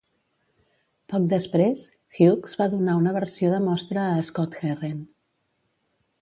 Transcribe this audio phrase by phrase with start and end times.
[1.11, 1.83] Poc després,
[2.21, 4.99] Hughes va donar una versió de mostra a Scott Herren.